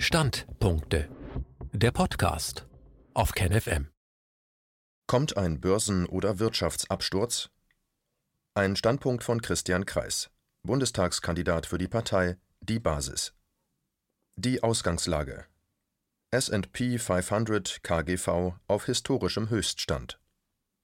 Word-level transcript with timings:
Standpunkte. 0.00 1.08
Der 1.72 1.90
Podcast 1.90 2.68
auf 3.14 3.32
KenFM. 3.32 3.88
Kommt 5.08 5.36
ein 5.36 5.60
Börsen- 5.60 6.06
oder 6.06 6.38
Wirtschaftsabsturz? 6.38 7.50
Ein 8.54 8.76
Standpunkt 8.76 9.24
von 9.24 9.42
Christian 9.42 9.86
Kreis, 9.86 10.30
Bundestagskandidat 10.62 11.66
für 11.66 11.78
die 11.78 11.88
Partei 11.88 12.36
Die 12.60 12.78
Basis. 12.78 13.34
Die 14.36 14.62
Ausgangslage. 14.62 15.46
S&P 16.30 16.98
500 16.98 17.82
KGV 17.82 18.52
auf 18.68 18.86
historischem 18.86 19.50
Höchststand. 19.50 20.20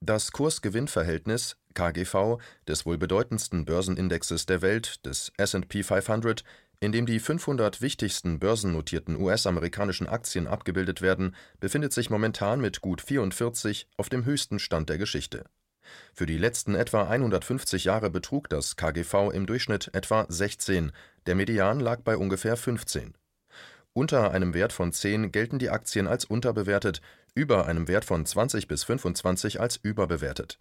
Das 0.01 0.33
Kurs-Gewinn-Verhältnis 0.33 1.57
KGV 1.75 2.39
des 2.67 2.85
wohl 2.85 2.99
bedeutendsten 2.99 3.65
Börsenindexes 3.65 4.47
der 4.47 4.61
Welt, 4.61 5.07
des 5.07 5.33
S&P 5.37 5.83
500, 5.83 6.43
in 6.85 6.93
dem 6.93 7.07
die 7.07 7.19
500 7.19 7.81
wichtigsten 7.81 8.39
börsennotierten 8.39 9.17
US-amerikanischen 9.17 10.07
Aktien 10.07 10.47
abgebildet 10.47 11.01
werden, 11.01 11.35
befindet 11.59 11.93
sich 11.93 12.11
momentan 12.11 12.61
mit 12.61 12.83
gut 12.83 13.01
44 13.01 13.89
auf 13.97 14.11
dem 14.11 14.25
höchsten 14.25 14.59
Stand 14.59 14.91
der 14.91 14.99
Geschichte. 14.99 15.47
Für 16.13 16.27
die 16.27 16.39
letzten 16.39 16.75
etwa 16.75 17.09
150 17.09 17.85
Jahre 17.85 18.11
betrug 18.11 18.49
das 18.51 18.77
KGV 18.77 19.31
im 19.33 19.47
Durchschnitt 19.47 19.91
etwa 19.95 20.27
16, 20.29 20.93
der 21.27 21.35
Median 21.35 21.81
lag 21.81 22.03
bei 22.03 22.17
ungefähr 22.17 22.57
15. 22.57 23.15
Unter 23.95 24.33
einem 24.33 24.55
Wert 24.55 24.73
von 24.73 24.93
10 24.93 25.33
gelten 25.33 25.59
die 25.59 25.71
Aktien 25.71 26.07
als 26.07 26.25
unterbewertet, 26.25 27.01
über 27.35 27.67
einem 27.67 27.89
Wert 27.89 28.05
von 28.05 28.27
20 28.27 28.69
bis 28.69 28.85
25 28.85 29.61
als 29.61 29.77
überbewertet 29.77 30.59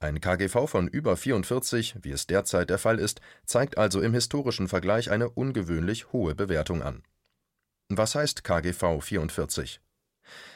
ein 0.00 0.20
KGV 0.20 0.66
von 0.66 0.88
über 0.88 1.16
44, 1.16 1.96
wie 2.02 2.10
es 2.10 2.26
derzeit 2.26 2.70
der 2.70 2.78
Fall 2.78 2.98
ist, 2.98 3.20
zeigt 3.44 3.78
also 3.78 4.00
im 4.00 4.14
historischen 4.14 4.68
Vergleich 4.68 5.10
eine 5.10 5.28
ungewöhnlich 5.30 6.12
hohe 6.12 6.34
Bewertung 6.34 6.82
an. 6.82 7.02
Was 7.88 8.14
heißt 8.14 8.44
KGV 8.44 9.00
44? 9.00 9.80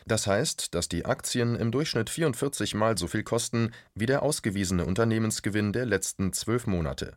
Das 0.06 0.26
heißt, 0.26 0.74
dass 0.74 0.88
die 0.88 1.06
Aktien 1.06 1.56
im 1.56 1.70
Durchschnitt 1.70 2.10
44 2.10 2.74
mal 2.74 2.98
so 2.98 3.06
viel 3.06 3.22
kosten 3.22 3.72
wie 3.94 4.06
der 4.06 4.22
ausgewiesene 4.22 4.84
Unternehmensgewinn 4.84 5.72
der 5.72 5.86
letzten 5.86 6.32
zwölf 6.32 6.66
Monate. 6.66 7.16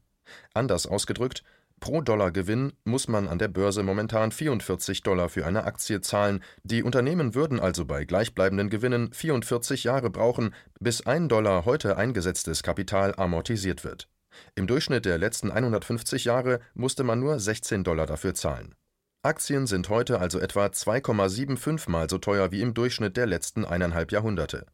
Anders 0.54 0.88
ausgedrückt, 0.88 1.44
Pro 1.80 2.02
Dollar 2.02 2.32
Gewinn 2.32 2.74
muss 2.84 3.08
man 3.08 3.28
an 3.28 3.38
der 3.38 3.48
Börse 3.48 3.84
momentan 3.84 4.32
44 4.32 5.04
Dollar 5.04 5.30
für 5.30 5.46
eine 5.46 5.66
Aktie 5.66 6.02
zahlen, 6.02 6.44
die 6.64 6.84
Unternehmen 6.84 7.36
würden 7.36 7.60
also 7.60 7.86
bei 7.86 8.06
gleichbleibenden 8.06 8.70
Gewinnen 8.70 9.14
44 9.14 9.84
Jahre 9.84 10.10
brauchen, 10.10 10.54
bis 10.80 11.06
ein 11.06 11.30
Dollar 11.30 11.66
heute 11.66 11.98
eingesetztes 11.98 12.64
Kapital 12.64 13.14
amortisiert 13.16 13.84
wird. 13.84 14.10
Im 14.56 14.68
Durchschnitt 14.68 15.06
der 15.06 15.18
letzten 15.18 15.52
150 15.52 16.26
Jahre 16.26 16.60
musste 16.74 17.04
man 17.04 17.20
nur 17.20 17.40
16 17.40 17.84
Dollar 17.84 18.06
dafür 18.06 18.34
zahlen. 18.34 18.76
Aktien 19.22 19.66
sind 19.66 19.90
heute 19.90 20.20
also 20.20 20.40
etwa 20.40 20.66
2,75 20.66 21.90
mal 21.90 22.10
so 22.10 22.18
teuer 22.20 22.52
wie 22.52 22.62
im 22.62 22.74
Durchschnitt 22.74 23.18
der 23.18 23.26
letzten 23.26 23.66
eineinhalb 23.66 24.12
Jahrhunderte. 24.12 24.66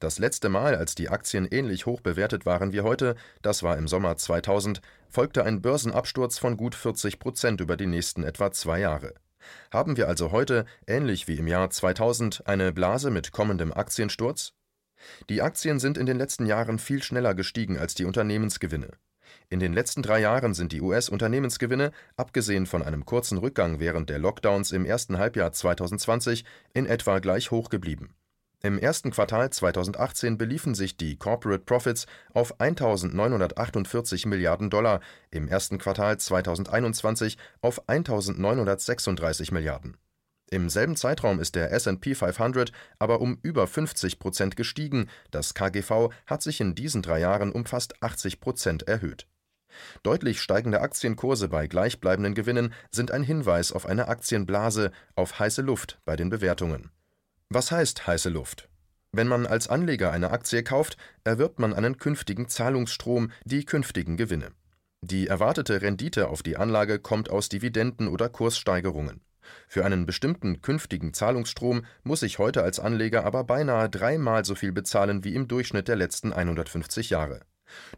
Das 0.00 0.18
letzte 0.18 0.48
Mal, 0.48 0.74
als 0.74 0.94
die 0.94 1.08
Aktien 1.08 1.46
ähnlich 1.50 1.86
hoch 1.86 2.00
bewertet 2.00 2.46
waren 2.46 2.72
wie 2.72 2.80
heute, 2.80 3.14
das 3.42 3.62
war 3.62 3.76
im 3.78 3.88
Sommer 3.88 4.16
2000, 4.16 4.80
folgte 5.08 5.44
ein 5.44 5.62
Börsenabsturz 5.62 6.38
von 6.38 6.56
gut 6.56 6.74
40 6.74 7.18
Prozent 7.18 7.60
über 7.60 7.76
die 7.76 7.86
nächsten 7.86 8.24
etwa 8.24 8.50
zwei 8.52 8.80
Jahre. 8.80 9.14
Haben 9.70 9.96
wir 9.96 10.08
also 10.08 10.32
heute, 10.32 10.66
ähnlich 10.86 11.28
wie 11.28 11.36
im 11.36 11.46
Jahr 11.46 11.70
2000, 11.70 12.46
eine 12.46 12.72
Blase 12.72 13.10
mit 13.10 13.32
kommendem 13.32 13.72
Aktiensturz? 13.72 14.52
Die 15.28 15.42
Aktien 15.42 15.80
sind 15.80 15.98
in 15.98 16.06
den 16.06 16.18
letzten 16.18 16.46
Jahren 16.46 16.78
viel 16.78 17.02
schneller 17.02 17.34
gestiegen 17.34 17.78
als 17.78 17.94
die 17.94 18.04
Unternehmensgewinne. 18.04 18.90
In 19.48 19.60
den 19.60 19.72
letzten 19.72 20.02
drei 20.02 20.20
Jahren 20.20 20.54
sind 20.54 20.72
die 20.72 20.80
US-Unternehmensgewinne, 20.80 21.92
abgesehen 22.16 22.66
von 22.66 22.82
einem 22.82 23.04
kurzen 23.04 23.38
Rückgang 23.38 23.80
während 23.80 24.10
der 24.10 24.18
Lockdowns 24.18 24.72
im 24.72 24.84
ersten 24.84 25.18
Halbjahr 25.18 25.52
2020, 25.52 26.44
in 26.72 26.86
etwa 26.86 27.18
gleich 27.18 27.50
hoch 27.50 27.68
geblieben. 27.68 28.14
Im 28.64 28.78
ersten 28.78 29.10
Quartal 29.10 29.50
2018 29.50 30.38
beliefen 30.38 30.76
sich 30.76 30.96
die 30.96 31.16
Corporate 31.16 31.64
Profits 31.64 32.06
auf 32.32 32.60
1.948 32.60 34.28
Milliarden 34.28 34.70
Dollar, 34.70 35.00
im 35.32 35.48
ersten 35.48 35.78
Quartal 35.78 36.16
2021 36.18 37.38
auf 37.60 37.88
1.936 37.88 39.52
Milliarden. 39.52 39.96
Im 40.48 40.68
selben 40.68 40.94
Zeitraum 40.94 41.40
ist 41.40 41.56
der 41.56 41.72
S&P 41.72 42.14
500 42.14 42.70
aber 43.00 43.20
um 43.20 43.36
über 43.42 43.66
50 43.66 44.20
Prozent 44.20 44.54
gestiegen, 44.54 45.08
das 45.32 45.54
KGV 45.54 46.10
hat 46.26 46.42
sich 46.42 46.60
in 46.60 46.76
diesen 46.76 47.02
drei 47.02 47.18
Jahren 47.18 47.50
um 47.50 47.66
fast 47.66 48.00
80 48.00 48.38
Prozent 48.38 48.84
erhöht. 48.84 49.26
Deutlich 50.04 50.40
steigende 50.40 50.82
Aktienkurse 50.82 51.48
bei 51.48 51.66
gleichbleibenden 51.66 52.34
Gewinnen 52.34 52.72
sind 52.92 53.10
ein 53.10 53.24
Hinweis 53.24 53.72
auf 53.72 53.86
eine 53.86 54.06
Aktienblase, 54.06 54.92
auf 55.16 55.40
heiße 55.40 55.62
Luft 55.62 56.00
bei 56.04 56.14
den 56.14 56.30
Bewertungen. 56.30 56.92
Was 57.54 57.70
heißt 57.70 58.06
heiße 58.06 58.30
Luft? 58.30 58.70
Wenn 59.14 59.28
man 59.28 59.44
als 59.44 59.68
Anleger 59.68 60.10
eine 60.10 60.30
Aktie 60.30 60.62
kauft, 60.62 60.96
erwirbt 61.22 61.58
man 61.58 61.74
einen 61.74 61.98
künftigen 61.98 62.48
Zahlungsstrom, 62.48 63.30
die 63.44 63.66
künftigen 63.66 64.16
Gewinne. 64.16 64.52
Die 65.02 65.26
erwartete 65.26 65.82
Rendite 65.82 66.28
auf 66.28 66.42
die 66.42 66.56
Anlage 66.56 66.98
kommt 66.98 67.28
aus 67.28 67.50
Dividenden 67.50 68.08
oder 68.08 68.30
Kurssteigerungen. 68.30 69.20
Für 69.68 69.84
einen 69.84 70.06
bestimmten 70.06 70.62
künftigen 70.62 71.12
Zahlungsstrom 71.12 71.84
muss 72.04 72.22
ich 72.22 72.38
heute 72.38 72.62
als 72.62 72.80
Anleger 72.80 73.26
aber 73.26 73.44
beinahe 73.44 73.90
dreimal 73.90 74.46
so 74.46 74.54
viel 74.54 74.72
bezahlen 74.72 75.22
wie 75.22 75.34
im 75.34 75.46
Durchschnitt 75.46 75.88
der 75.88 75.96
letzten 75.96 76.32
150 76.32 77.10
Jahre. 77.10 77.42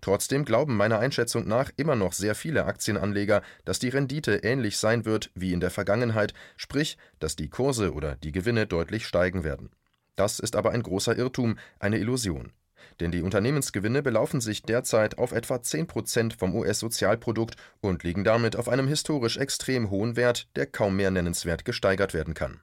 Trotzdem 0.00 0.44
glauben 0.44 0.76
meiner 0.76 0.98
Einschätzung 0.98 1.46
nach 1.46 1.70
immer 1.76 1.96
noch 1.96 2.12
sehr 2.12 2.34
viele 2.34 2.66
Aktienanleger, 2.66 3.42
dass 3.64 3.78
die 3.78 3.88
Rendite 3.88 4.36
ähnlich 4.36 4.78
sein 4.78 5.04
wird 5.04 5.30
wie 5.34 5.52
in 5.52 5.60
der 5.60 5.70
Vergangenheit, 5.70 6.34
sprich, 6.56 6.96
dass 7.20 7.36
die 7.36 7.48
Kurse 7.48 7.92
oder 7.92 8.16
die 8.16 8.32
Gewinne 8.32 8.66
deutlich 8.66 9.06
steigen 9.06 9.44
werden. 9.44 9.70
Das 10.16 10.38
ist 10.38 10.56
aber 10.56 10.70
ein 10.70 10.82
großer 10.82 11.16
Irrtum, 11.16 11.58
eine 11.78 11.98
Illusion. 11.98 12.52
Denn 13.00 13.10
die 13.10 13.22
Unternehmensgewinne 13.22 14.02
belaufen 14.02 14.40
sich 14.40 14.62
derzeit 14.62 15.18
auf 15.18 15.32
etwa 15.32 15.62
10 15.62 15.86
Prozent 15.86 16.34
vom 16.34 16.54
US-Sozialprodukt 16.54 17.56
und 17.80 18.04
liegen 18.04 18.24
damit 18.24 18.56
auf 18.56 18.68
einem 18.68 18.86
historisch 18.86 19.36
extrem 19.36 19.90
hohen 19.90 20.16
Wert, 20.16 20.48
der 20.56 20.66
kaum 20.66 20.96
mehr 20.96 21.10
nennenswert 21.10 21.64
gesteigert 21.64 22.14
werden 22.14 22.34
kann. 22.34 22.60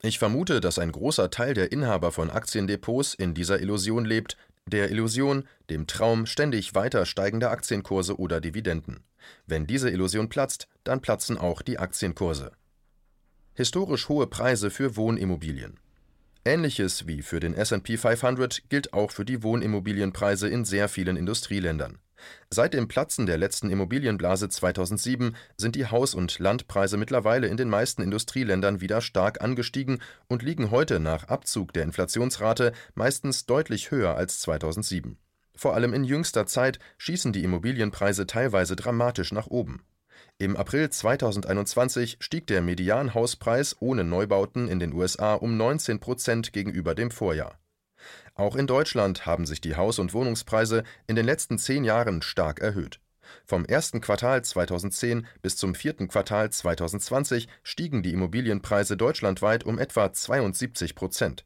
Ich 0.00 0.20
vermute, 0.20 0.60
dass 0.60 0.78
ein 0.78 0.92
großer 0.92 1.28
Teil 1.28 1.54
der 1.54 1.72
Inhaber 1.72 2.12
von 2.12 2.30
Aktiendepots 2.30 3.14
in 3.14 3.34
dieser 3.34 3.60
Illusion 3.60 4.04
lebt, 4.04 4.36
der 4.70 4.90
Illusion, 4.90 5.44
dem 5.70 5.86
Traum 5.86 6.26
ständig 6.26 6.74
weiter 6.74 7.06
steigender 7.06 7.50
Aktienkurse 7.50 8.18
oder 8.18 8.40
Dividenden. 8.40 9.04
Wenn 9.46 9.66
diese 9.66 9.90
Illusion 9.90 10.28
platzt, 10.28 10.68
dann 10.84 11.00
platzen 11.00 11.38
auch 11.38 11.62
die 11.62 11.78
Aktienkurse. 11.78 12.52
Historisch 13.54 14.08
hohe 14.08 14.26
Preise 14.26 14.70
für 14.70 14.96
Wohnimmobilien. 14.96 15.78
Ähnliches 16.44 17.06
wie 17.06 17.22
für 17.22 17.40
den 17.40 17.54
SP 17.54 17.98
500 17.98 18.68
gilt 18.68 18.92
auch 18.92 19.10
für 19.10 19.24
die 19.24 19.42
Wohnimmobilienpreise 19.42 20.48
in 20.48 20.64
sehr 20.64 20.88
vielen 20.88 21.16
Industrieländern. 21.16 21.98
Seit 22.50 22.74
dem 22.74 22.88
Platzen 22.88 23.26
der 23.26 23.38
letzten 23.38 23.70
Immobilienblase 23.70 24.48
2007 24.48 25.36
sind 25.56 25.76
die 25.76 25.86
Haus- 25.86 26.14
und 26.14 26.38
Landpreise 26.38 26.96
mittlerweile 26.96 27.46
in 27.46 27.56
den 27.56 27.68
meisten 27.68 28.02
Industrieländern 28.02 28.80
wieder 28.80 29.00
stark 29.00 29.42
angestiegen 29.42 30.00
und 30.26 30.42
liegen 30.42 30.70
heute 30.70 31.00
nach 31.00 31.28
Abzug 31.28 31.72
der 31.72 31.84
Inflationsrate 31.84 32.72
meistens 32.94 33.46
deutlich 33.46 33.90
höher 33.90 34.16
als 34.16 34.40
2007. 34.40 35.18
Vor 35.54 35.74
allem 35.74 35.92
in 35.92 36.04
jüngster 36.04 36.46
Zeit 36.46 36.78
schießen 36.98 37.32
die 37.32 37.42
Immobilienpreise 37.42 38.26
teilweise 38.26 38.76
dramatisch 38.76 39.32
nach 39.32 39.48
oben. 39.48 39.82
Im 40.38 40.56
April 40.56 40.88
2021 40.88 42.18
stieg 42.20 42.46
der 42.46 42.62
Medianhauspreis 42.62 43.76
ohne 43.80 44.04
Neubauten 44.04 44.68
in 44.68 44.78
den 44.78 44.92
USA 44.92 45.34
um 45.34 45.56
19 45.56 45.98
Prozent 45.98 46.52
gegenüber 46.52 46.94
dem 46.94 47.10
Vorjahr. 47.10 47.58
Auch 48.34 48.56
in 48.56 48.66
Deutschland 48.66 49.26
haben 49.26 49.46
sich 49.46 49.60
die 49.60 49.76
Haus- 49.76 49.98
und 49.98 50.14
Wohnungspreise 50.14 50.84
in 51.06 51.16
den 51.16 51.26
letzten 51.26 51.58
zehn 51.58 51.84
Jahren 51.84 52.22
stark 52.22 52.60
erhöht. 52.60 53.00
Vom 53.44 53.64
ersten 53.64 54.00
Quartal 54.00 54.42
2010 54.42 55.26
bis 55.42 55.56
zum 55.56 55.74
vierten 55.74 56.08
Quartal 56.08 56.50
2020 56.50 57.48
stiegen 57.62 58.02
die 58.02 58.12
Immobilienpreise 58.12 58.96
deutschlandweit 58.96 59.64
um 59.64 59.78
etwa 59.78 60.12
72 60.12 60.94
Prozent. 60.94 61.44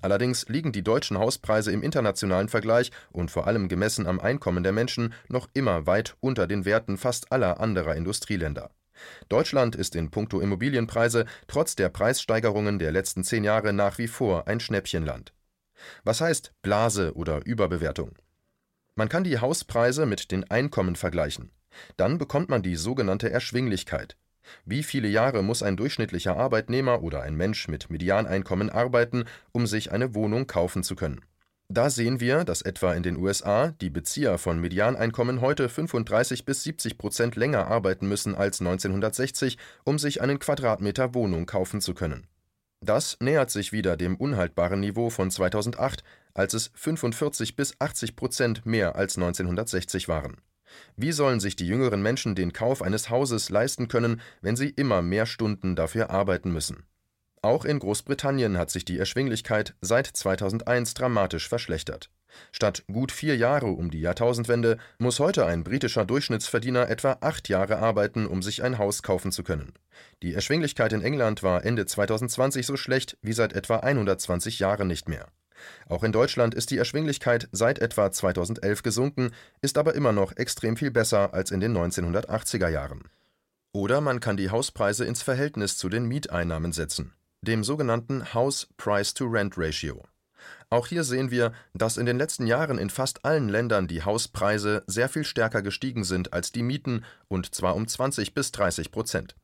Allerdings 0.00 0.48
liegen 0.48 0.70
die 0.72 0.84
deutschen 0.84 1.18
Hauspreise 1.18 1.72
im 1.72 1.82
internationalen 1.82 2.48
Vergleich 2.48 2.92
und 3.10 3.30
vor 3.30 3.46
allem 3.46 3.68
gemessen 3.68 4.06
am 4.06 4.20
Einkommen 4.20 4.62
der 4.62 4.72
Menschen 4.72 5.12
noch 5.28 5.48
immer 5.54 5.86
weit 5.86 6.16
unter 6.20 6.46
den 6.46 6.64
Werten 6.64 6.96
fast 6.96 7.32
aller 7.32 7.60
anderer 7.60 7.96
Industrieländer. 7.96 8.70
Deutschland 9.28 9.76
ist 9.76 9.96
in 9.96 10.10
puncto 10.10 10.40
Immobilienpreise 10.40 11.24
trotz 11.46 11.76
der 11.76 11.88
Preissteigerungen 11.88 12.78
der 12.78 12.92
letzten 12.92 13.24
zehn 13.24 13.44
Jahre 13.44 13.72
nach 13.72 13.98
wie 13.98 14.08
vor 14.08 14.48
ein 14.48 14.60
Schnäppchenland. 14.60 15.32
Was 16.04 16.20
heißt 16.20 16.52
Blase 16.62 17.14
oder 17.14 17.44
Überbewertung? 17.44 18.16
Man 18.94 19.08
kann 19.08 19.24
die 19.24 19.38
Hauspreise 19.38 20.06
mit 20.06 20.32
den 20.32 20.50
Einkommen 20.50 20.96
vergleichen. 20.96 21.50
Dann 21.96 22.18
bekommt 22.18 22.48
man 22.48 22.62
die 22.62 22.76
sogenannte 22.76 23.30
Erschwinglichkeit. 23.30 24.16
Wie 24.64 24.82
viele 24.82 25.08
Jahre 25.08 25.42
muss 25.42 25.62
ein 25.62 25.76
durchschnittlicher 25.76 26.36
Arbeitnehmer 26.36 27.02
oder 27.02 27.22
ein 27.22 27.36
Mensch 27.36 27.68
mit 27.68 27.90
Medianeinkommen 27.90 28.70
arbeiten, 28.70 29.24
um 29.52 29.66
sich 29.66 29.92
eine 29.92 30.14
Wohnung 30.14 30.46
kaufen 30.46 30.82
zu 30.82 30.96
können? 30.96 31.20
Da 31.70 31.90
sehen 31.90 32.18
wir, 32.18 32.44
dass 32.44 32.62
etwa 32.62 32.94
in 32.94 33.02
den 33.02 33.18
USA 33.18 33.72
die 33.82 33.90
Bezieher 33.90 34.38
von 34.38 34.58
Medianeinkommen 34.58 35.42
heute 35.42 35.68
35 35.68 36.46
bis 36.46 36.62
70 36.64 36.96
Prozent 36.96 37.36
länger 37.36 37.66
arbeiten 37.66 38.08
müssen 38.08 38.34
als 38.34 38.60
1960, 38.60 39.58
um 39.84 39.98
sich 39.98 40.22
einen 40.22 40.38
Quadratmeter 40.38 41.12
Wohnung 41.12 41.44
kaufen 41.44 41.82
zu 41.82 41.92
können. 41.92 42.26
Das 42.80 43.16
nähert 43.20 43.50
sich 43.50 43.72
wieder 43.72 43.96
dem 43.96 44.16
unhaltbaren 44.16 44.80
Niveau 44.80 45.10
von 45.10 45.30
2008, 45.30 46.04
als 46.32 46.54
es 46.54 46.70
45 46.74 47.56
bis 47.56 47.74
80 47.80 48.14
Prozent 48.14 48.66
mehr 48.66 48.96
als 48.96 49.16
1960 49.16 50.08
waren. 50.08 50.36
Wie 50.96 51.12
sollen 51.12 51.40
sich 51.40 51.56
die 51.56 51.66
jüngeren 51.66 52.02
Menschen 52.02 52.34
den 52.34 52.52
Kauf 52.52 52.82
eines 52.82 53.10
Hauses 53.10 53.50
leisten 53.50 53.88
können, 53.88 54.20
wenn 54.40 54.56
sie 54.56 54.68
immer 54.68 55.02
mehr 55.02 55.26
Stunden 55.26 55.76
dafür 55.76 56.10
arbeiten 56.10 56.52
müssen? 56.52 56.84
Auch 57.42 57.64
in 57.64 57.78
Großbritannien 57.78 58.58
hat 58.58 58.70
sich 58.70 58.84
die 58.84 58.98
Erschwinglichkeit 58.98 59.74
seit 59.80 60.06
2001 60.06 60.94
dramatisch 60.94 61.48
verschlechtert. 61.48 62.10
Statt 62.52 62.84
gut 62.92 63.12
vier 63.12 63.36
Jahre 63.36 63.66
um 63.66 63.90
die 63.90 64.00
Jahrtausendwende 64.00 64.78
muss 64.98 65.18
heute 65.18 65.46
ein 65.46 65.64
britischer 65.64 66.04
Durchschnittsverdiener 66.04 66.88
etwa 66.88 67.18
acht 67.20 67.48
Jahre 67.48 67.78
arbeiten, 67.78 68.26
um 68.26 68.42
sich 68.42 68.62
ein 68.62 68.78
Haus 68.78 69.02
kaufen 69.02 69.32
zu 69.32 69.42
können. 69.42 69.72
Die 70.22 70.34
Erschwinglichkeit 70.34 70.92
in 70.92 71.02
England 71.02 71.42
war 71.42 71.64
Ende 71.64 71.86
2020 71.86 72.66
so 72.66 72.76
schlecht 72.76 73.16
wie 73.22 73.32
seit 73.32 73.52
etwa 73.52 73.76
120 73.76 74.58
Jahren 74.58 74.88
nicht 74.88 75.08
mehr. 75.08 75.28
Auch 75.88 76.04
in 76.04 76.12
Deutschland 76.12 76.54
ist 76.54 76.70
die 76.70 76.78
Erschwinglichkeit 76.78 77.48
seit 77.50 77.80
etwa 77.80 78.12
2011 78.12 78.82
gesunken, 78.82 79.30
ist 79.60 79.76
aber 79.76 79.94
immer 79.94 80.12
noch 80.12 80.36
extrem 80.36 80.76
viel 80.76 80.90
besser 80.90 81.34
als 81.34 81.50
in 81.50 81.60
den 81.60 81.76
1980er 81.76 82.68
Jahren. 82.68 83.04
Oder 83.72 84.00
man 84.00 84.20
kann 84.20 84.36
die 84.36 84.50
Hauspreise 84.50 85.04
ins 85.04 85.22
Verhältnis 85.22 85.76
zu 85.76 85.88
den 85.88 86.06
Mieteinnahmen 86.06 86.72
setzen 86.72 87.12
dem 87.42 87.62
sogenannten 87.62 88.34
House 88.34 88.66
Price 88.76 89.14
to 89.14 89.24
Rent 89.24 89.56
Ratio. 89.56 90.04
Auch 90.70 90.86
hier 90.86 91.02
sehen 91.02 91.30
wir, 91.30 91.52
dass 91.72 91.96
in 91.96 92.04
den 92.04 92.18
letzten 92.18 92.46
Jahren 92.46 92.78
in 92.78 92.90
fast 92.90 93.24
allen 93.24 93.48
Ländern 93.48 93.88
die 93.88 94.02
Hauspreise 94.02 94.84
sehr 94.86 95.08
viel 95.08 95.24
stärker 95.24 95.62
gestiegen 95.62 96.04
sind 96.04 96.34
als 96.34 96.52
die 96.52 96.62
Mieten, 96.62 97.04
und 97.28 97.54
zwar 97.54 97.74
um 97.74 97.88
20 97.88 98.34
bis 98.34 98.52
30 98.52 98.90
Prozent. 98.90 99.34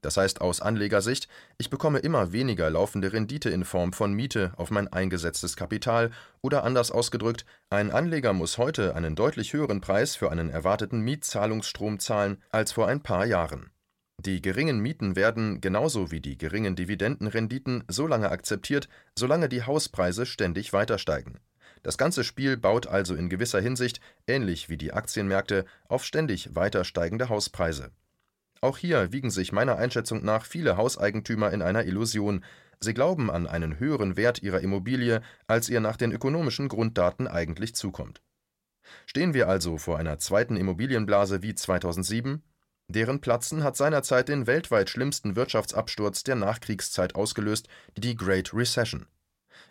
Das 0.00 0.16
heißt 0.16 0.40
aus 0.40 0.60
Anlegersicht, 0.60 1.26
ich 1.58 1.70
bekomme 1.70 1.98
immer 1.98 2.30
weniger 2.30 2.70
laufende 2.70 3.12
Rendite 3.12 3.50
in 3.50 3.64
Form 3.64 3.92
von 3.92 4.12
Miete 4.12 4.52
auf 4.56 4.70
mein 4.70 4.86
eingesetztes 4.86 5.56
Kapital 5.56 6.12
oder 6.40 6.62
anders 6.62 6.92
ausgedrückt, 6.92 7.44
ein 7.70 7.90
Anleger 7.90 8.32
muss 8.32 8.58
heute 8.58 8.94
einen 8.94 9.16
deutlich 9.16 9.52
höheren 9.52 9.80
Preis 9.80 10.14
für 10.14 10.30
einen 10.30 10.50
erwarteten 10.50 11.00
Mietzahlungsstrom 11.00 11.98
zahlen 11.98 12.40
als 12.50 12.70
vor 12.70 12.86
ein 12.86 13.02
paar 13.02 13.26
Jahren. 13.26 13.72
Die 14.20 14.42
geringen 14.42 14.80
Mieten 14.80 15.14
werden, 15.14 15.60
genauso 15.60 16.10
wie 16.10 16.20
die 16.20 16.36
geringen 16.36 16.74
Dividendenrenditen, 16.74 17.84
so 17.86 18.08
lange 18.08 18.30
akzeptiert, 18.30 18.88
solange 19.16 19.48
die 19.48 19.62
Hauspreise 19.62 20.26
ständig 20.26 20.72
weiter 20.72 20.98
steigen. 20.98 21.38
Das 21.84 21.98
ganze 21.98 22.24
Spiel 22.24 22.56
baut 22.56 22.88
also 22.88 23.14
in 23.14 23.28
gewisser 23.28 23.60
Hinsicht, 23.60 24.00
ähnlich 24.26 24.68
wie 24.68 24.76
die 24.76 24.92
Aktienmärkte, 24.92 25.64
auf 25.88 26.04
ständig 26.04 26.56
weiter 26.56 26.84
steigende 26.84 27.28
Hauspreise. 27.28 27.92
Auch 28.60 28.76
hier 28.76 29.12
wiegen 29.12 29.30
sich 29.30 29.52
meiner 29.52 29.76
Einschätzung 29.76 30.24
nach 30.24 30.44
viele 30.44 30.76
Hauseigentümer 30.76 31.52
in 31.52 31.62
einer 31.62 31.84
Illusion. 31.84 32.44
Sie 32.80 32.94
glauben 32.94 33.30
an 33.30 33.46
einen 33.46 33.78
höheren 33.78 34.16
Wert 34.16 34.42
ihrer 34.42 34.60
Immobilie, 34.60 35.22
als 35.46 35.68
ihr 35.68 35.80
nach 35.80 35.96
den 35.96 36.10
ökonomischen 36.10 36.68
Grunddaten 36.68 37.28
eigentlich 37.28 37.76
zukommt. 37.76 38.20
Stehen 39.06 39.34
wir 39.34 39.48
also 39.48 39.78
vor 39.78 39.98
einer 39.98 40.18
zweiten 40.18 40.56
Immobilienblase 40.56 41.42
wie 41.42 41.54
2007? 41.54 42.42
Deren 42.88 43.20
Platzen 43.20 43.62
hat 43.62 43.76
seinerzeit 43.76 44.28
den 44.28 44.46
weltweit 44.46 44.88
schlimmsten 44.88 45.36
Wirtschaftsabsturz 45.36 46.24
der 46.24 46.36
Nachkriegszeit 46.36 47.14
ausgelöst, 47.14 47.68
die 47.96 48.16
Great 48.16 48.54
Recession. 48.54 49.06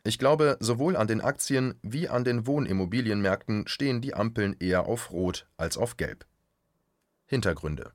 Ich 0.03 0.19
glaube, 0.19 0.57
sowohl 0.59 0.95
an 0.95 1.07
den 1.07 1.21
Aktien 1.21 1.79
wie 1.81 2.07
an 2.07 2.23
den 2.23 2.45
Wohnimmobilienmärkten 2.45 3.67
stehen 3.67 4.01
die 4.01 4.13
Ampeln 4.13 4.55
eher 4.59 4.85
auf 4.85 5.11
Rot 5.11 5.47
als 5.57 5.77
auf 5.77 5.97
Gelb. 5.97 6.27
Hintergründe 7.25 7.91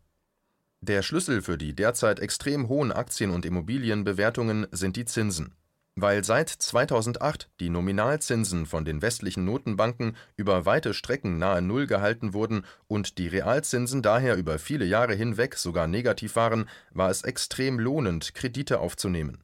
Der 0.80 1.02
Schlüssel 1.02 1.40
für 1.40 1.56
die 1.56 1.74
derzeit 1.74 2.18
extrem 2.18 2.68
hohen 2.68 2.90
Aktien- 2.90 3.30
und 3.30 3.46
Immobilienbewertungen 3.46 4.66
sind 4.72 4.96
die 4.96 5.04
Zinsen 5.04 5.54
weil 5.94 6.24
seit 6.24 6.48
2008 6.48 7.50
die 7.60 7.68
Nominalzinsen 7.68 8.64
von 8.64 8.84
den 8.84 9.02
westlichen 9.02 9.44
Notenbanken 9.44 10.16
über 10.36 10.64
weite 10.64 10.94
Strecken 10.94 11.38
nahe 11.38 11.60
Null 11.60 11.86
gehalten 11.86 12.32
wurden 12.32 12.64
und 12.88 13.18
die 13.18 13.28
Realzinsen 13.28 14.00
daher 14.00 14.36
über 14.36 14.58
viele 14.58 14.86
Jahre 14.86 15.14
hinweg 15.14 15.56
sogar 15.56 15.86
negativ 15.86 16.36
waren, 16.36 16.68
war 16.92 17.10
es 17.10 17.22
extrem 17.22 17.78
lohnend, 17.78 18.34
Kredite 18.34 18.80
aufzunehmen. 18.80 19.38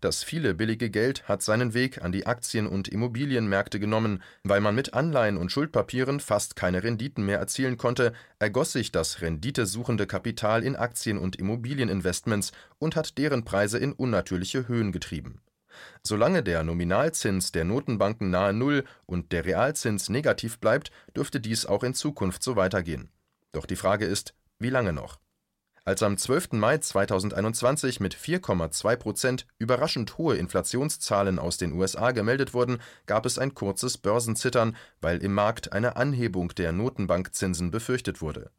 Das 0.00 0.24
viele 0.24 0.54
billige 0.54 0.90
Geld 0.90 1.28
hat 1.28 1.42
seinen 1.42 1.74
Weg 1.74 2.02
an 2.02 2.10
die 2.10 2.26
Aktien- 2.26 2.66
und 2.66 2.88
Immobilienmärkte 2.88 3.78
genommen, 3.78 4.22
weil 4.42 4.60
man 4.60 4.74
mit 4.74 4.94
Anleihen 4.94 5.36
und 5.36 5.52
Schuldpapieren 5.52 6.20
fast 6.20 6.56
keine 6.56 6.82
Renditen 6.82 7.24
mehr 7.26 7.38
erzielen 7.38 7.76
konnte, 7.76 8.12
ergoss 8.38 8.72
sich 8.72 8.92
das 8.92 9.20
renditesuchende 9.20 10.06
Kapital 10.06 10.64
in 10.64 10.74
Aktien- 10.74 11.18
und 11.18 11.36
Immobilieninvestments 11.36 12.52
und 12.78 12.96
hat 12.96 13.18
deren 13.18 13.44
Preise 13.44 13.78
in 13.78 13.92
unnatürliche 13.92 14.66
Höhen 14.66 14.90
getrieben 14.90 15.40
Solange 16.02 16.42
der 16.42 16.62
Nominalzins 16.62 17.52
der 17.52 17.64
Notenbanken 17.64 18.30
nahe 18.30 18.52
Null 18.52 18.84
und 19.06 19.32
der 19.32 19.44
Realzins 19.44 20.08
negativ 20.08 20.58
bleibt, 20.58 20.90
dürfte 21.16 21.40
dies 21.40 21.66
auch 21.66 21.82
in 21.82 21.94
Zukunft 21.94 22.42
so 22.42 22.56
weitergehen. 22.56 23.10
Doch 23.52 23.66
die 23.66 23.76
Frage 23.76 24.06
ist, 24.06 24.34
wie 24.58 24.70
lange 24.70 24.92
noch? 24.92 25.18
Als 25.84 26.02
am 26.02 26.16
12. 26.16 26.52
Mai 26.52 26.78
2021 26.78 28.00
mit 28.00 28.14
4,2 28.14 28.96
Prozent 28.96 29.46
überraschend 29.58 30.18
hohe 30.18 30.36
Inflationszahlen 30.36 31.38
aus 31.38 31.56
den 31.56 31.72
USA 31.72 32.12
gemeldet 32.12 32.52
wurden, 32.52 32.78
gab 33.06 33.24
es 33.24 33.38
ein 33.38 33.54
kurzes 33.54 33.96
Börsenzittern, 33.96 34.76
weil 35.00 35.22
im 35.22 35.32
Markt 35.32 35.72
eine 35.72 35.96
Anhebung 35.96 36.50
der 36.50 36.72
Notenbankzinsen 36.72 37.70
befürchtet 37.70 38.20
wurde 38.20 38.50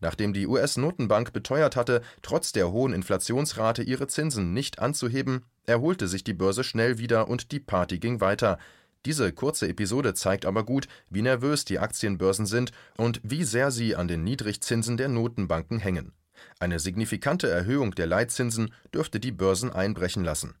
Nachdem 0.00 0.32
die 0.32 0.46
US-Notenbank 0.46 1.32
beteuert 1.32 1.76
hatte, 1.76 2.02
trotz 2.22 2.52
der 2.52 2.70
hohen 2.70 2.92
Inflationsrate 2.92 3.82
ihre 3.82 4.06
Zinsen 4.06 4.52
nicht 4.52 4.78
anzuheben, 4.78 5.44
erholte 5.66 6.08
sich 6.08 6.24
die 6.24 6.34
Börse 6.34 6.64
schnell 6.64 6.98
wieder 6.98 7.28
und 7.28 7.52
die 7.52 7.60
Party 7.60 7.98
ging 7.98 8.20
weiter. 8.20 8.58
Diese 9.04 9.32
kurze 9.32 9.68
Episode 9.68 10.14
zeigt 10.14 10.46
aber 10.46 10.64
gut, 10.64 10.86
wie 11.10 11.22
nervös 11.22 11.64
die 11.64 11.78
Aktienbörsen 11.78 12.46
sind 12.46 12.72
und 12.96 13.20
wie 13.24 13.44
sehr 13.44 13.70
sie 13.70 13.96
an 13.96 14.08
den 14.08 14.22
Niedrigzinsen 14.22 14.96
der 14.96 15.08
Notenbanken 15.08 15.80
hängen. 15.80 16.12
Eine 16.58 16.78
signifikante 16.78 17.48
Erhöhung 17.48 17.94
der 17.94 18.06
Leitzinsen 18.06 18.72
dürfte 18.94 19.20
die 19.20 19.32
Börsen 19.32 19.72
einbrechen 19.72 20.24
lassen. 20.24 20.54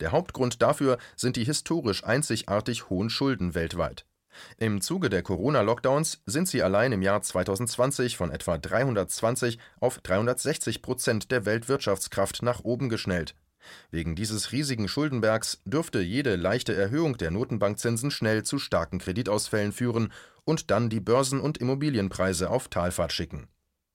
Der 0.00 0.12
Hauptgrund 0.12 0.62
dafür 0.62 0.98
sind 1.16 1.36
die 1.36 1.44
historisch 1.44 2.04
einzigartig 2.04 2.88
hohen 2.88 3.10
Schulden 3.10 3.54
weltweit. 3.54 4.06
Im 4.56 4.80
Zuge 4.80 5.10
der 5.10 5.22
Corona-Lockdowns 5.22 6.22
sind 6.26 6.46
sie 6.46 6.62
allein 6.62 6.92
im 6.92 7.02
Jahr 7.02 7.22
2020 7.22 8.16
von 8.16 8.30
etwa 8.30 8.58
320 8.58 9.58
auf 9.80 9.98
360 9.98 10.82
Prozent 10.82 11.30
der 11.32 11.44
Weltwirtschaftskraft 11.44 12.42
nach 12.42 12.60
oben 12.60 12.88
geschnellt. 12.88 13.34
Wegen 13.90 14.14
dieses 14.14 14.52
riesigen 14.52 14.88
Schuldenbergs 14.88 15.60
dürfte 15.64 16.00
jede 16.00 16.36
leichte 16.36 16.74
Erhöhung 16.74 17.16
der 17.16 17.30
Notenbankzinsen 17.30 18.10
schnell 18.10 18.42
zu 18.42 18.58
starken 18.58 18.98
Kreditausfällen 18.98 19.72
führen 19.72 20.12
und 20.44 20.70
dann 20.70 20.90
die 20.90 21.00
Börsen- 21.00 21.40
und 21.40 21.58
Immobilienpreise 21.58 22.50
auf 22.50 22.68
Talfahrt 22.68 23.12
schicken. 23.12 23.48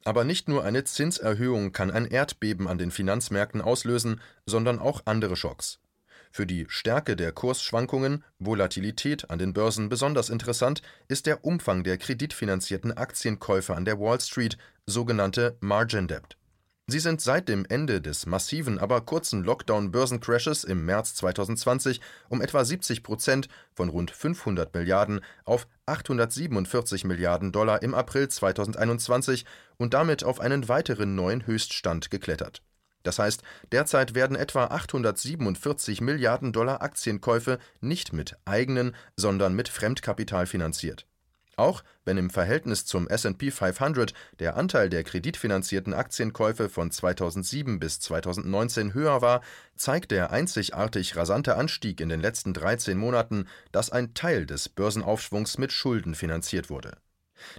Aber 0.06 0.24
nicht 0.24 0.50
nur 0.50 0.64
eine 0.64 0.84
Zinserhöhung 0.84 1.72
kann 1.72 1.90
ein 1.90 2.06
Erdbeben 2.06 2.68
an 2.68 2.78
den 2.78 2.92
Finanzmärkten 2.92 3.62
auslösen, 3.62 4.20
sondern 4.46 4.80
auch 4.80 5.02
andere 5.06 5.36
Schocks. 5.36 5.80
Für 6.32 6.48
die 6.48 6.66
Stärke 6.68 7.16
der 7.16 7.32
Kursschwankungen 7.32 8.24
(Volatilität) 8.40 9.30
an 9.30 9.38
den 9.38 9.54
Börsen 9.54 9.88
besonders 9.88 10.30
interessant 10.30 10.82
ist 11.08 11.28
der 11.28 11.46
Umfang 11.46 11.84
der 11.84 11.98
kreditfinanzierten 11.98 12.92
Aktienkäufe 12.92 13.76
an 13.76 13.86
der 13.86 14.00
Wall 14.00 14.20
Street, 14.20 14.58
sogenannte 14.88 15.58
Margin 15.60 16.08
Debt. 16.08 16.36
Sie 16.88 17.00
sind 17.00 17.22
seit 17.22 17.48
dem 17.48 17.66
Ende 17.66 18.02
des 18.02 18.26
massiven, 18.26 18.78
aber 18.78 19.02
kurzen 19.02 19.44
Lockdown-Börsencrashes 19.44 20.64
im 20.66 20.86
März 20.86 21.16
2020 21.16 22.02
um 22.30 22.42
etwa 22.42 22.66
70 22.66 23.04
Prozent 23.04 23.48
von 23.74 23.90
rund 23.90 24.12
500 24.12 24.74
Milliarden 24.74 25.22
auf 25.46 25.68
847 25.86 27.06
Milliarden 27.06 27.52
Dollar 27.52 27.82
im 27.82 27.94
April 27.94 28.28
2021 28.28 29.46
und 29.78 29.94
damit 29.94 30.24
auf 30.24 30.40
einen 30.42 30.68
weiteren 30.68 31.16
neuen 31.16 31.48
Höchststand 31.48 32.12
geklettert 32.12 32.62
das 33.04 33.20
heißt, 33.20 33.44
derzeit 33.72 34.16
werden 34.16 34.36
etwa 34.36 34.66
847 34.66 36.02
Milliarden 36.02 36.54
Dollar 36.54 36.82
Aktienkäufe 36.82 37.60
nicht 37.82 38.14
mit 38.14 38.38
eigenen, 38.46 38.96
sondern 39.16 39.54
mit 39.54 39.70
Fremdkapital 39.70 40.48
finanziert. 40.48 41.06
Auch 41.56 41.84
wenn 42.04 42.18
im 42.18 42.30
Verhältnis 42.30 42.86
zum 42.86 43.08
SP 43.08 43.52
500 43.52 44.14
der 44.40 44.58
Anteil 44.58 44.90
der 44.90 45.04
kreditfinanzierten 45.04 45.94
Aktienkäufe 45.94 46.68
von 46.68 46.90
2007 46.90 47.80
bis 47.80 48.00
2019 48.00 48.94
höher 48.94 49.22
war, 49.22 49.42
zeigt 49.76 50.12
der 50.12 50.32
einzigartig 50.32 51.16
rasante 51.16 51.56
Anstieg 51.56 52.02
in 52.02 52.10
den 52.10 52.22
letzten 52.22 52.54
13 52.54 52.98
Monaten, 52.98 53.48
dass 53.72 53.92
ein 53.92 54.14
Teil 54.14 54.46
des 54.46 54.68
Börsenaufschwungs 54.70 55.58
mit 55.58 55.72
Schulden 55.72 56.16
finanziert 56.16 56.70
wurde. 56.70 56.98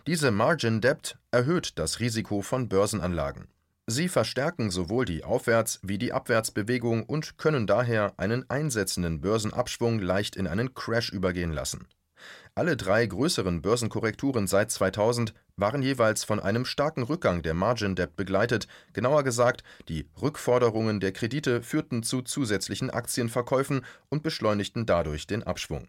Diese 0.07 0.31
Margin 0.31 0.81
Debt 0.81 1.17
erhöht 1.31 1.79
das 1.79 2.01
Risiko 2.01 2.43
von 2.43 2.69
Börsenanlagen. 2.69 3.49
Sie 3.87 4.09
verstärken 4.09 4.71
sowohl 4.71 5.05
die 5.05 5.25
Aufwärts- 5.25 5.79
wie 5.83 5.99
die 5.99 6.13
Abwärtsbewegung 6.13 7.05
und 7.05 7.37
können 7.37 7.67
daher 7.67 8.15
einen 8.17 8.49
einsetzenden 8.49 9.21
Börsenabschwung 9.21 9.99
leicht 9.99 10.37
in 10.37 10.47
einen 10.47 10.75
Crash 10.75 11.11
übergehen 11.11 11.53
lassen. 11.53 11.87
Alle 12.56 12.76
drei 12.76 13.04
größeren 13.04 13.62
Börsenkorrekturen 13.62 14.46
seit 14.46 14.70
2000 14.70 15.34
waren 15.56 15.82
jeweils 15.82 16.23
von 16.23 16.38
einem 16.38 16.64
starken 16.64 17.02
Rückgang 17.02 17.42
der 17.42 17.52
Margin 17.52 17.96
Debt 17.96 18.14
begleitet, 18.14 18.68
genauer 18.92 19.25
gesagt, 19.25 19.64
die 19.88 20.08
Rückforderungen 20.23 21.00
der 21.00 21.11
Kredite 21.11 21.62
führten 21.62 22.04
zu 22.04 22.23
zusätzlichen 22.23 22.90
Aktienverkäufen 22.90 23.84
und 24.08 24.23
beschleunigten 24.23 24.87
dadurch 24.87 25.26
den 25.26 25.42
Abschwung. 25.42 25.88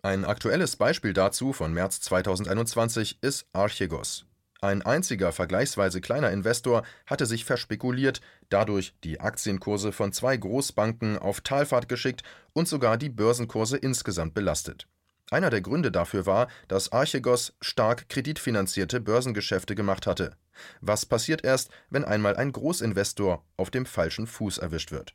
Ein 0.00 0.24
aktuelles 0.24 0.76
Beispiel 0.76 1.12
dazu 1.12 1.52
von 1.52 1.74
März 1.74 2.00
2021 2.00 3.18
ist 3.20 3.46
Archegos. 3.52 4.24
Ein 4.62 4.80
einziger 4.80 5.32
vergleichsweise 5.32 6.00
kleiner 6.00 6.30
Investor 6.30 6.82
hatte 7.04 7.26
sich 7.26 7.44
verspekuliert, 7.44 8.22
dadurch 8.48 8.94
die 9.04 9.20
Aktienkurse 9.20 9.92
von 9.92 10.14
zwei 10.14 10.38
Großbanken 10.38 11.18
auf 11.18 11.42
Talfahrt 11.42 11.90
geschickt 11.90 12.22
und 12.54 12.68
sogar 12.68 12.96
die 12.96 13.10
Börsenkurse 13.10 13.76
insgesamt 13.76 14.32
belastet. 14.32 14.86
Einer 15.30 15.50
der 15.50 15.60
Gründe 15.60 15.92
dafür 15.92 16.26
war, 16.26 16.48
dass 16.66 16.90
Archegos 16.90 17.54
stark 17.60 18.08
kreditfinanzierte 18.08 19.00
Börsengeschäfte 19.00 19.76
gemacht 19.76 20.08
hatte. 20.08 20.32
Was 20.80 21.06
passiert 21.06 21.44
erst, 21.44 21.70
wenn 21.88 22.04
einmal 22.04 22.36
ein 22.36 22.50
Großinvestor 22.50 23.44
auf 23.56 23.70
dem 23.70 23.86
falschen 23.86 24.26
Fuß 24.26 24.58
erwischt 24.58 24.90
wird? 24.90 25.14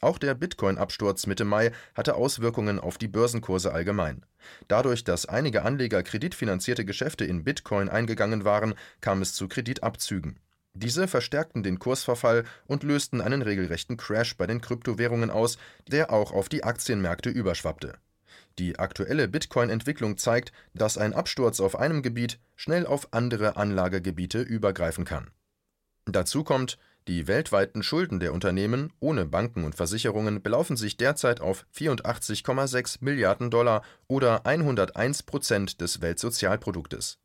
Auch 0.00 0.18
der 0.18 0.34
Bitcoin-Absturz 0.34 1.26
Mitte 1.26 1.44
Mai 1.44 1.70
hatte 1.94 2.16
Auswirkungen 2.16 2.80
auf 2.80 2.98
die 2.98 3.06
Börsenkurse 3.08 3.72
allgemein. 3.72 4.24
Dadurch, 4.66 5.04
dass 5.04 5.26
einige 5.26 5.62
Anleger 5.62 6.02
kreditfinanzierte 6.02 6.84
Geschäfte 6.84 7.24
in 7.24 7.44
Bitcoin 7.44 7.88
eingegangen 7.88 8.44
waren, 8.44 8.74
kam 9.00 9.22
es 9.22 9.34
zu 9.34 9.46
Kreditabzügen. 9.48 10.40
Diese 10.74 11.06
verstärkten 11.06 11.62
den 11.62 11.78
Kursverfall 11.78 12.44
und 12.66 12.82
lösten 12.82 13.20
einen 13.20 13.42
regelrechten 13.42 13.98
Crash 13.98 14.36
bei 14.36 14.46
den 14.46 14.62
Kryptowährungen 14.62 15.30
aus, 15.30 15.58
der 15.86 16.10
auch 16.10 16.32
auf 16.32 16.48
die 16.48 16.64
Aktienmärkte 16.64 17.28
überschwappte. 17.28 17.98
Die 18.58 18.78
aktuelle 18.78 19.28
Bitcoin-Entwicklung 19.28 20.18
zeigt, 20.18 20.52
dass 20.74 20.98
ein 20.98 21.14
Absturz 21.14 21.60
auf 21.60 21.78
einem 21.78 22.02
Gebiet 22.02 22.38
schnell 22.56 22.86
auf 22.86 23.12
andere 23.12 23.56
Anlagegebiete 23.56 24.40
übergreifen 24.40 25.04
kann. 25.04 25.30
Dazu 26.04 26.44
kommt, 26.44 26.78
die 27.08 27.26
weltweiten 27.26 27.82
Schulden 27.82 28.20
der 28.20 28.32
Unternehmen 28.32 28.92
ohne 29.00 29.26
Banken 29.26 29.64
und 29.64 29.74
Versicherungen 29.74 30.40
belaufen 30.40 30.76
sich 30.76 30.96
derzeit 30.96 31.40
auf 31.40 31.66
84,6 31.76 32.98
Milliarden 33.00 33.50
Dollar 33.50 33.82
oder 34.06 34.46
101 34.46 35.24
Prozent 35.24 35.80
des 35.80 36.00
Weltsozialproduktes. 36.00 37.18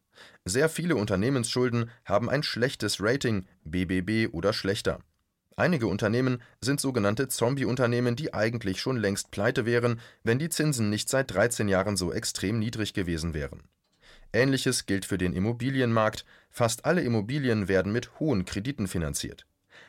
Sehr 0.46 0.70
viele 0.70 0.96
Unternehmensschulden 0.96 1.92
haben 2.06 2.28
ein 2.30 2.42
schlechtes 2.42 2.98
Rating, 3.00 3.46
BBB 3.66 4.34
oder 4.34 4.52
schlechter. 4.52 5.00
Einige 5.60 5.88
Unternehmen 5.88 6.40
sind 6.62 6.80
sogenannte 6.80 7.30
Zombie-Unternehmen, 7.30 8.16
die 8.16 8.32
eigentlich 8.32 8.80
schon 8.80 8.96
längst 8.96 9.32
pleite 9.32 9.66
wären, 9.66 10.00
wenn 10.24 10.38
die 10.38 10.50
Zinsen 10.50 10.92
nicht 10.92 11.10
seit 11.10 11.34
13 11.34 11.68
Jahren 11.68 11.98
so 11.98 12.14
extrem 12.14 12.60
niedrig 12.60 12.94
gewesen 12.94 13.34
wären. 13.34 13.64
Ähnliches 14.32 14.86
gilt 14.86 15.06
für 15.06 15.18
den 15.18 15.34
Immobilienmarkt, 15.34 16.26
fast 16.52 16.86
alle 16.86 17.02
Immobilien 17.02 17.68
werden 17.68 17.92
mit 17.92 18.20
hohen 18.20 18.46
Krediten 18.46 18.88
finanziert. 18.88 19.48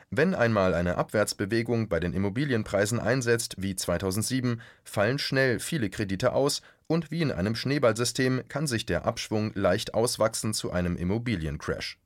Wenn 0.09 0.33
einmal 0.33 0.73
eine 0.73 0.97
Abwärtsbewegung 0.97 1.87
bei 1.87 1.99
den 1.99 2.13
Immobilienpreisen 2.13 2.99
einsetzt, 2.99 3.53
wie 3.59 3.75
2007, 3.75 4.61
fallen 4.83 5.19
schnell 5.19 5.59
viele 5.59 5.91
Kredite 5.91 6.33
aus 6.33 6.63
und 6.87 7.11
wie 7.11 7.21
in 7.21 7.31
einem 7.31 7.53
Schneeballsystem 7.53 8.41
kann 8.47 8.65
sich 8.65 8.87
der 8.87 9.05
Abschwung 9.05 9.51
leicht 9.53 9.93
auswachsen 9.93 10.55
zu 10.55 10.71
einem 10.71 10.95
Immobiliencrash. 10.95 11.99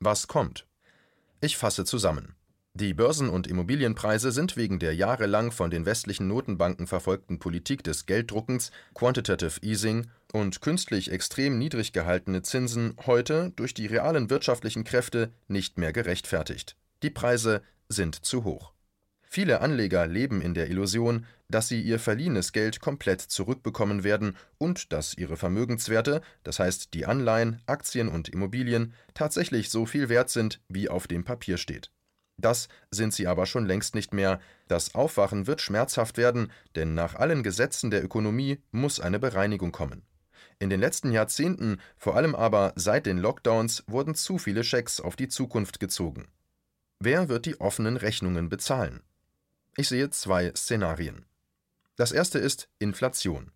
Was 0.00 0.26
kommt? 0.26 0.66
Ich 1.42 1.58
fasse 1.58 1.84
zusammen. 1.84 2.34
Die 2.74 2.94
Börsen- 2.94 3.28
und 3.28 3.46
Immobilienpreise 3.46 4.32
sind 4.32 4.56
wegen 4.56 4.78
der 4.78 4.94
jahrelang 4.94 5.52
von 5.52 5.70
den 5.70 5.84
westlichen 5.84 6.26
Notenbanken 6.26 6.86
verfolgten 6.86 7.38
Politik 7.38 7.84
des 7.84 8.06
Gelddruckens, 8.06 8.70
Quantitative 8.94 9.60
Easing 9.60 10.06
und 10.32 10.62
künstlich 10.62 11.12
extrem 11.12 11.58
niedrig 11.58 11.92
gehaltene 11.92 12.40
Zinsen 12.40 12.96
heute 13.04 13.52
durch 13.56 13.74
die 13.74 13.84
realen 13.84 14.30
wirtschaftlichen 14.30 14.84
Kräfte 14.84 15.34
nicht 15.48 15.76
mehr 15.76 15.92
gerechtfertigt. 15.92 16.74
Die 17.02 17.10
Preise 17.10 17.60
sind 17.90 18.24
zu 18.24 18.44
hoch. 18.44 18.72
Viele 19.22 19.60
Anleger 19.60 20.06
leben 20.06 20.40
in 20.40 20.54
der 20.54 20.70
Illusion, 20.70 21.26
dass 21.50 21.68
sie 21.68 21.82
ihr 21.82 21.98
verliehenes 21.98 22.52
Geld 22.52 22.80
komplett 22.80 23.20
zurückbekommen 23.20 24.02
werden 24.02 24.34
und 24.56 24.94
dass 24.94 25.12
ihre 25.12 25.36
Vermögenswerte, 25.36 26.22
das 26.42 26.58
heißt 26.58 26.94
die 26.94 27.04
Anleihen, 27.04 27.60
Aktien 27.66 28.08
und 28.08 28.30
Immobilien, 28.30 28.94
tatsächlich 29.12 29.68
so 29.68 29.84
viel 29.84 30.08
wert 30.08 30.30
sind, 30.30 30.62
wie 30.68 30.88
auf 30.88 31.06
dem 31.06 31.22
Papier 31.22 31.58
steht. 31.58 31.90
Das 32.36 32.68
sind 32.90 33.14
sie 33.14 33.26
aber 33.26 33.46
schon 33.46 33.66
längst 33.66 33.94
nicht 33.94 34.12
mehr. 34.12 34.40
Das 34.68 34.94
Aufwachen 34.94 35.46
wird 35.46 35.60
schmerzhaft 35.60 36.16
werden, 36.16 36.50
denn 36.74 36.94
nach 36.94 37.14
allen 37.14 37.42
Gesetzen 37.42 37.90
der 37.90 38.04
Ökonomie 38.04 38.62
muss 38.70 39.00
eine 39.00 39.18
Bereinigung 39.18 39.72
kommen. 39.72 40.02
In 40.58 40.70
den 40.70 40.80
letzten 40.80 41.12
Jahrzehnten, 41.12 41.80
vor 41.96 42.16
allem 42.16 42.34
aber 42.34 42.72
seit 42.76 43.06
den 43.06 43.18
Lockdowns, 43.18 43.84
wurden 43.86 44.14
zu 44.14 44.38
viele 44.38 44.64
Schecks 44.64 45.00
auf 45.00 45.16
die 45.16 45.28
Zukunft 45.28 45.80
gezogen. 45.80 46.28
Wer 47.00 47.28
wird 47.28 47.46
die 47.46 47.60
offenen 47.60 47.96
Rechnungen 47.96 48.48
bezahlen? 48.48 49.02
Ich 49.76 49.88
sehe 49.88 50.10
zwei 50.10 50.52
Szenarien. 50.54 51.24
Das 51.96 52.12
erste 52.12 52.38
ist 52.38 52.68
Inflation. 52.78 53.50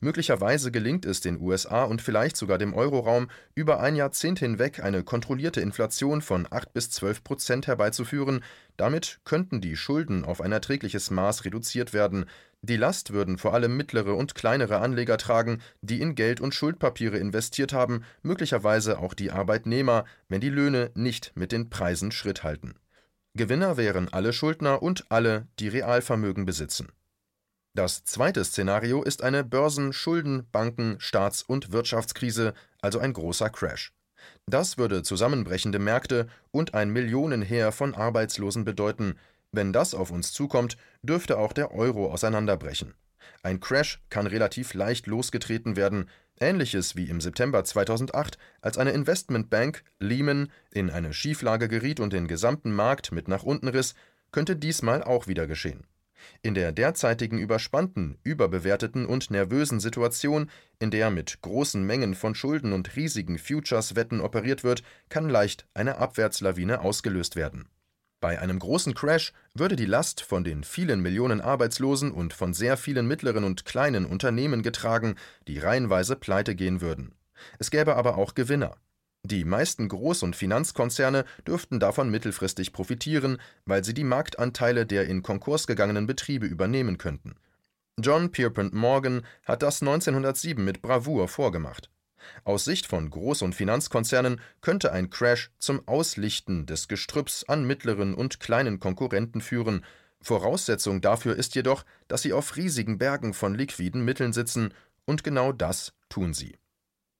Möglicherweise 0.00 0.70
gelingt 0.70 1.04
es 1.04 1.20
den 1.20 1.40
USA 1.40 1.84
und 1.84 2.02
vielleicht 2.02 2.36
sogar 2.36 2.58
dem 2.58 2.74
Euroraum, 2.74 3.28
über 3.54 3.80
ein 3.80 3.96
Jahrzehnt 3.96 4.38
hinweg 4.38 4.82
eine 4.82 5.02
kontrollierte 5.02 5.60
Inflation 5.60 6.22
von 6.22 6.46
8 6.50 6.72
bis 6.72 6.90
12 6.90 7.24
Prozent 7.24 7.66
herbeizuführen. 7.66 8.42
Damit 8.76 9.20
könnten 9.24 9.60
die 9.60 9.76
Schulden 9.76 10.24
auf 10.24 10.40
ein 10.40 10.52
erträgliches 10.52 11.10
Maß 11.10 11.44
reduziert 11.44 11.92
werden. 11.92 12.26
Die 12.62 12.76
Last 12.76 13.12
würden 13.12 13.38
vor 13.38 13.54
allem 13.54 13.76
mittlere 13.76 14.14
und 14.14 14.34
kleinere 14.34 14.78
Anleger 14.78 15.18
tragen, 15.18 15.60
die 15.80 16.00
in 16.00 16.14
Geld 16.14 16.40
und 16.40 16.54
Schuldpapiere 16.54 17.18
investiert 17.18 17.72
haben, 17.72 18.04
möglicherweise 18.22 18.98
auch 18.98 19.14
die 19.14 19.32
Arbeitnehmer, 19.32 20.04
wenn 20.28 20.40
die 20.40 20.48
Löhne 20.48 20.90
nicht 20.94 21.32
mit 21.34 21.50
den 21.50 21.70
Preisen 21.70 22.12
Schritt 22.12 22.44
halten. 22.44 22.74
Gewinner 23.34 23.78
wären 23.78 24.12
alle 24.12 24.32
Schuldner 24.32 24.82
und 24.82 25.06
alle, 25.08 25.48
die 25.58 25.68
Realvermögen 25.68 26.44
besitzen. 26.44 26.92
Das 27.74 28.04
zweite 28.04 28.44
Szenario 28.44 29.02
ist 29.02 29.22
eine 29.22 29.44
Börsen-, 29.44 29.94
Schulden-, 29.94 30.46
Banken-, 30.52 31.00
Staats- 31.00 31.42
und 31.42 31.72
Wirtschaftskrise, 31.72 32.52
also 32.82 32.98
ein 32.98 33.14
großer 33.14 33.48
Crash. 33.48 33.94
Das 34.46 34.76
würde 34.76 35.02
zusammenbrechende 35.02 35.78
Märkte 35.78 36.28
und 36.50 36.74
ein 36.74 36.90
Millionenheer 36.90 37.72
von 37.72 37.94
Arbeitslosen 37.94 38.64
bedeuten. 38.64 39.14
Wenn 39.52 39.72
das 39.72 39.94
auf 39.94 40.10
uns 40.10 40.32
zukommt, 40.32 40.76
dürfte 41.02 41.38
auch 41.38 41.54
der 41.54 41.72
Euro 41.72 42.12
auseinanderbrechen. 42.12 42.92
Ein 43.42 43.60
Crash 43.60 44.02
kann 44.10 44.26
relativ 44.26 44.74
leicht 44.74 45.06
losgetreten 45.06 45.74
werden, 45.74 46.10
ähnliches 46.38 46.94
wie 46.94 47.08
im 47.08 47.22
September 47.22 47.64
2008, 47.64 48.36
als 48.60 48.76
eine 48.76 48.92
Investmentbank, 48.92 49.82
Lehman, 49.98 50.52
in 50.70 50.90
eine 50.90 51.14
Schieflage 51.14 51.68
geriet 51.68 52.00
und 52.00 52.12
den 52.12 52.28
gesamten 52.28 52.72
Markt 52.72 53.12
mit 53.12 53.28
nach 53.28 53.44
unten 53.44 53.68
riss, 53.68 53.94
könnte 54.30 54.56
diesmal 54.56 55.02
auch 55.02 55.26
wieder 55.26 55.46
geschehen. 55.46 55.86
In 56.42 56.54
der 56.54 56.72
derzeitigen 56.72 57.38
überspannten, 57.38 58.18
überbewerteten 58.22 59.06
und 59.06 59.30
nervösen 59.30 59.80
Situation, 59.80 60.50
in 60.78 60.90
der 60.90 61.10
mit 61.10 61.40
großen 61.42 61.84
Mengen 61.84 62.14
von 62.14 62.34
Schulden 62.34 62.72
und 62.72 62.96
riesigen 62.96 63.38
Futures-Wetten 63.38 64.20
operiert 64.20 64.64
wird, 64.64 64.82
kann 65.08 65.28
leicht 65.28 65.66
eine 65.74 65.98
Abwärtslawine 65.98 66.80
ausgelöst 66.80 67.36
werden. 67.36 67.68
Bei 68.20 68.38
einem 68.38 68.60
großen 68.60 68.94
Crash 68.94 69.32
würde 69.52 69.74
die 69.74 69.84
Last 69.84 70.20
von 70.20 70.44
den 70.44 70.62
vielen 70.62 71.00
Millionen 71.00 71.40
Arbeitslosen 71.40 72.12
und 72.12 72.32
von 72.32 72.54
sehr 72.54 72.76
vielen 72.76 73.08
mittleren 73.08 73.42
und 73.42 73.64
kleinen 73.64 74.06
Unternehmen 74.06 74.62
getragen, 74.62 75.16
die 75.48 75.58
reihenweise 75.58 76.14
pleite 76.14 76.54
gehen 76.54 76.80
würden. 76.80 77.16
Es 77.58 77.72
gäbe 77.72 77.96
aber 77.96 78.16
auch 78.18 78.34
Gewinner. 78.34 78.76
Die 79.24 79.44
meisten 79.44 79.88
Groß- 79.88 80.24
und 80.24 80.34
Finanzkonzerne 80.34 81.24
dürften 81.46 81.78
davon 81.78 82.10
mittelfristig 82.10 82.72
profitieren, 82.72 83.38
weil 83.64 83.84
sie 83.84 83.94
die 83.94 84.02
Marktanteile 84.02 84.84
der 84.84 85.06
in 85.06 85.22
Konkurs 85.22 85.68
gegangenen 85.68 86.08
Betriebe 86.08 86.46
übernehmen 86.46 86.98
könnten. 86.98 87.36
John 87.98 88.32
Pierpont 88.32 88.74
Morgan 88.74 89.22
hat 89.44 89.62
das 89.62 89.80
1907 89.80 90.64
mit 90.64 90.82
Bravour 90.82 91.28
vorgemacht. 91.28 91.88
Aus 92.44 92.64
Sicht 92.64 92.86
von 92.86 93.10
Groß- 93.10 93.44
und 93.44 93.54
Finanzkonzernen 93.54 94.40
könnte 94.60 94.92
ein 94.92 95.10
Crash 95.10 95.50
zum 95.58 95.86
Auslichten 95.86 96.66
des 96.66 96.88
Gestrüpps 96.88 97.44
an 97.44 97.64
mittleren 97.64 98.14
und 98.14 98.40
kleinen 98.40 98.80
Konkurrenten 98.80 99.40
führen. 99.40 99.84
Voraussetzung 100.20 101.00
dafür 101.00 101.36
ist 101.36 101.54
jedoch, 101.54 101.84
dass 102.08 102.22
sie 102.22 102.32
auf 102.32 102.56
riesigen 102.56 102.98
Bergen 102.98 103.34
von 103.34 103.54
liquiden 103.54 104.04
Mitteln 104.04 104.32
sitzen, 104.32 104.74
und 105.04 105.24
genau 105.24 105.52
das 105.52 105.92
tun 106.08 106.32
sie. 106.32 106.56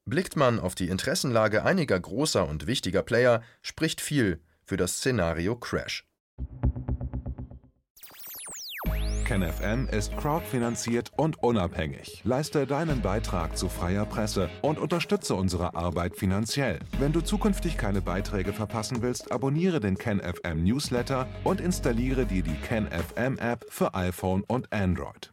Blickt 0.04 0.37
man 0.37 0.59
auf 0.59 0.75
die 0.75 0.88
Interessenlage 0.88 1.64
einiger 1.64 1.99
großer 1.99 2.49
und 2.49 2.66
wichtiger 2.66 3.02
Player, 3.02 3.40
spricht 3.62 4.00
viel 4.00 4.40
für 4.64 4.76
das 4.76 4.97
Szenario 4.97 5.54
Crash. 5.56 6.04
KenFM 9.25 9.87
ist 9.87 10.14
crowdfinanziert 10.16 11.12
und 11.16 11.42
unabhängig. 11.42 12.21
Leiste 12.25 12.66
deinen 12.66 13.00
Beitrag 13.00 13.56
zu 13.56 13.68
freier 13.68 14.04
Presse 14.04 14.50
und 14.61 14.78
unterstütze 14.78 15.35
unsere 15.37 15.75
Arbeit 15.75 16.16
finanziell. 16.16 16.80
Wenn 16.99 17.12
du 17.12 17.21
zukünftig 17.21 17.78
keine 17.78 18.02
Beiträge 18.02 18.52
verpassen 18.52 19.00
willst, 19.00 19.30
abonniere 19.32 19.80
den 19.80 19.97
KenFM 19.97 20.64
Newsletter 20.64 21.28
und 21.44 21.61
installiere 21.61 22.26
dir 22.26 22.42
die 22.42 22.56
KenFM 22.56 23.38
App 23.38 23.64
für 23.71 23.94
iPhone 23.94 24.42
und 24.49 24.71
Android. 24.73 25.32